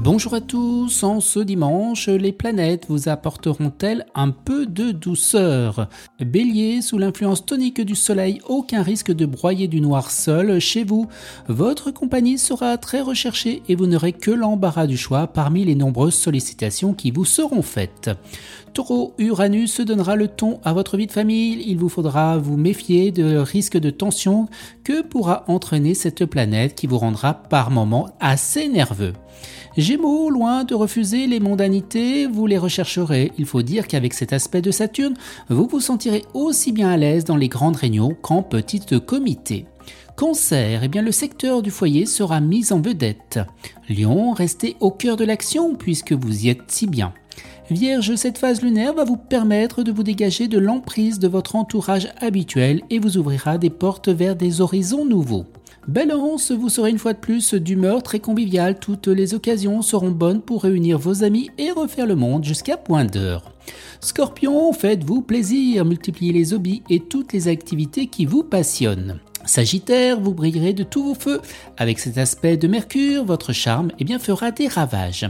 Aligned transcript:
Bonjour 0.00 0.32
à 0.32 0.40
tous, 0.40 1.02
en 1.02 1.20
ce 1.20 1.38
dimanche, 1.38 2.08
les 2.08 2.32
planètes 2.32 2.86
vous 2.88 3.10
apporteront-elles 3.10 4.06
un 4.14 4.30
peu 4.30 4.64
de 4.64 4.90
douceur? 4.90 5.86
Bélier, 6.18 6.80
sous 6.80 6.96
l'influence 6.96 7.44
tonique 7.44 7.82
du 7.82 7.94
soleil, 7.94 8.40
aucun 8.48 8.82
risque 8.82 9.12
de 9.12 9.26
broyer 9.26 9.68
du 9.68 9.82
noir 9.82 10.10
seul 10.10 10.60
chez 10.60 10.82
vous. 10.82 11.08
Votre 11.46 11.90
compagnie 11.90 12.38
sera 12.38 12.78
très 12.78 13.02
recherchée 13.02 13.62
et 13.68 13.74
vous 13.74 13.86
n'aurez 13.86 14.14
que 14.14 14.30
l'embarras 14.30 14.86
du 14.86 14.96
choix 14.96 15.26
parmi 15.26 15.62
les 15.66 15.74
nombreuses 15.74 16.14
sollicitations 16.14 16.94
qui 16.94 17.10
vous 17.10 17.26
seront 17.26 17.60
faites. 17.60 18.08
Taureau, 18.72 19.12
Uranus 19.18 19.82
donnera 19.82 20.16
le 20.16 20.28
ton 20.28 20.58
à 20.64 20.72
votre 20.72 20.96
vie 20.96 21.06
de 21.06 21.12
famille. 21.12 21.62
Il 21.66 21.76
vous 21.76 21.90
faudra 21.90 22.38
vous 22.38 22.56
méfier 22.56 23.10
de 23.10 23.36
risques 23.36 23.76
de 23.76 23.90
tension 23.90 24.48
que 24.84 25.02
pourra 25.02 25.44
entraîner 25.48 25.92
cette 25.92 26.24
planète 26.24 26.74
qui 26.74 26.86
vous 26.86 26.96
rendra 26.96 27.34
par 27.34 27.70
moments 27.70 28.08
assez 28.20 28.68
nerveux. 28.68 29.12
Gémeaux, 29.82 30.30
loin 30.30 30.62
de 30.62 30.76
refuser 30.76 31.26
les 31.26 31.40
mondanités, 31.40 32.28
vous 32.28 32.46
les 32.46 32.56
rechercherez. 32.56 33.32
Il 33.36 33.46
faut 33.46 33.62
dire 33.62 33.88
qu'avec 33.88 34.14
cet 34.14 34.32
aspect 34.32 34.62
de 34.62 34.70
Saturne, 34.70 35.16
vous 35.48 35.66
vous 35.66 35.80
sentirez 35.80 36.22
aussi 36.34 36.70
bien 36.70 36.88
à 36.88 36.96
l'aise 36.96 37.24
dans 37.24 37.34
les 37.34 37.48
grandes 37.48 37.74
réunions 37.74 38.14
qu'en 38.22 38.44
petites 38.44 39.00
comités. 39.00 39.66
Cancer, 40.14 40.84
eh 40.84 40.88
bien 40.88 41.02
le 41.02 41.10
secteur 41.10 41.62
du 41.62 41.72
foyer 41.72 42.06
sera 42.06 42.38
mis 42.40 42.72
en 42.72 42.80
vedette. 42.80 43.40
Lion, 43.88 44.30
restez 44.30 44.76
au 44.78 44.92
cœur 44.92 45.16
de 45.16 45.24
l'action 45.24 45.74
puisque 45.74 46.12
vous 46.12 46.46
y 46.46 46.48
êtes 46.48 46.62
si 46.70 46.86
bien. 46.86 47.12
Vierge, 47.72 48.16
cette 48.16 48.36
phase 48.36 48.60
lunaire 48.60 48.92
va 48.92 49.04
vous 49.04 49.16
permettre 49.16 49.82
de 49.82 49.90
vous 49.90 50.02
dégager 50.02 50.46
de 50.46 50.58
l'emprise 50.58 51.18
de 51.18 51.26
votre 51.26 51.56
entourage 51.56 52.08
habituel 52.20 52.82
et 52.90 52.98
vous 52.98 53.16
ouvrira 53.16 53.56
des 53.56 53.70
portes 53.70 54.10
vers 54.10 54.36
des 54.36 54.60
horizons 54.60 55.06
nouveaux. 55.06 55.46
Balance, 55.88 56.52
vous 56.52 56.68
serez 56.68 56.90
une 56.90 56.98
fois 56.98 57.14
de 57.14 57.18
plus 57.18 57.54
d'humeur 57.54 58.02
très 58.02 58.20
conviviale. 58.20 58.78
Toutes 58.78 59.08
les 59.08 59.32
occasions 59.32 59.80
seront 59.80 60.10
bonnes 60.10 60.42
pour 60.42 60.64
réunir 60.64 60.98
vos 60.98 61.24
amis 61.24 61.50
et 61.56 61.70
refaire 61.70 62.06
le 62.06 62.14
monde 62.14 62.44
jusqu'à 62.44 62.76
point 62.76 63.06
d'heure. 63.06 63.52
Scorpion, 64.00 64.72
faites-vous 64.74 65.22
plaisir, 65.22 65.86
multipliez 65.86 66.32
les 66.32 66.52
hobbies 66.52 66.82
et 66.90 67.00
toutes 67.00 67.32
les 67.32 67.48
activités 67.48 68.06
qui 68.06 68.26
vous 68.26 68.44
passionnent. 68.44 69.18
Sagittaire, 69.44 70.20
vous 70.20 70.34
brillerez 70.34 70.72
de 70.72 70.82
tous 70.82 71.02
vos 71.02 71.14
feux. 71.14 71.40
Avec 71.76 71.98
cet 71.98 72.18
aspect 72.18 72.56
de 72.56 72.68
Mercure, 72.68 73.24
votre 73.24 73.52
charme 73.52 73.90
eh 73.98 74.04
bien, 74.04 74.18
fera 74.18 74.50
des 74.50 74.68
ravages. 74.68 75.28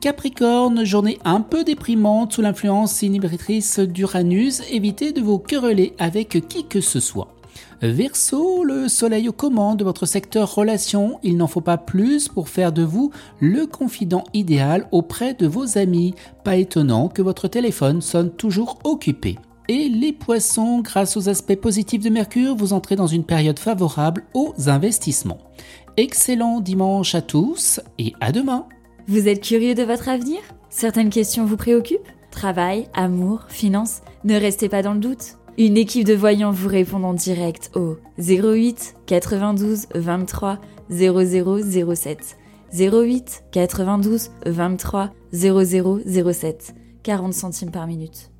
Capricorne, 0.00 0.84
journée 0.84 1.18
un 1.24 1.40
peu 1.40 1.64
déprimante 1.64 2.32
sous 2.32 2.42
l'influence 2.42 3.02
inébritrice 3.02 3.78
d'Uranus, 3.80 4.62
évitez 4.70 5.12
de 5.12 5.20
vous 5.20 5.38
quereller 5.38 5.94
avec 5.98 6.48
qui 6.48 6.66
que 6.66 6.80
ce 6.80 7.00
soit. 7.00 7.34
Verseau, 7.82 8.64
le 8.64 8.88
soleil 8.88 9.28
aux 9.28 9.32
commandes 9.32 9.78
de 9.78 9.84
votre 9.84 10.06
secteur 10.06 10.54
relations, 10.54 11.18
il 11.22 11.36
n'en 11.36 11.46
faut 11.46 11.60
pas 11.60 11.78
plus 11.78 12.28
pour 12.28 12.48
faire 12.48 12.72
de 12.72 12.82
vous 12.82 13.12
le 13.40 13.66
confident 13.66 14.24
idéal 14.34 14.88
auprès 14.90 15.34
de 15.34 15.46
vos 15.46 15.78
amis. 15.78 16.14
Pas 16.44 16.56
étonnant 16.56 17.08
que 17.08 17.22
votre 17.22 17.46
téléphone 17.46 18.00
sonne 18.00 18.30
toujours 18.30 18.78
occupé. 18.84 19.38
Et 19.70 19.90
les 19.90 20.14
poissons, 20.14 20.80
grâce 20.80 21.18
aux 21.18 21.28
aspects 21.28 21.54
positifs 21.54 22.02
de 22.02 22.08
Mercure, 22.08 22.56
vous 22.56 22.72
entrez 22.72 22.96
dans 22.96 23.06
une 23.06 23.24
période 23.24 23.58
favorable 23.58 24.24
aux 24.32 24.54
investissements. 24.66 25.38
Excellent 25.98 26.60
dimanche 26.60 27.14
à 27.14 27.20
tous 27.20 27.78
et 27.98 28.14
à 28.22 28.32
demain. 28.32 28.66
Vous 29.08 29.28
êtes 29.28 29.42
curieux 29.42 29.74
de 29.74 29.82
votre 29.82 30.08
avenir? 30.08 30.38
Certaines 30.70 31.10
questions 31.10 31.44
vous 31.44 31.58
préoccupent? 31.58 32.08
Travail, 32.30 32.88
amour, 32.94 33.44
finances? 33.48 34.00
Ne 34.24 34.36
restez 34.36 34.70
pas 34.70 34.80
dans 34.80 34.94
le 34.94 35.00
doute. 35.00 35.36
Une 35.58 35.76
équipe 35.76 36.06
de 36.06 36.14
voyants 36.14 36.52
vous 36.52 36.68
répond 36.68 37.02
en 37.02 37.12
direct 37.12 37.70
au 37.74 37.98
08 38.18 38.94
92 39.04 39.86
23 39.94 40.60
0007. 40.88 42.38
08 42.72 43.44
92 43.52 44.30
23 44.46 45.10
0007. 45.32 46.74
40 47.02 47.34
centimes 47.34 47.70
par 47.70 47.86
minute. 47.86 48.30